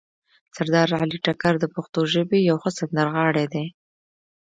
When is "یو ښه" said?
2.49-2.69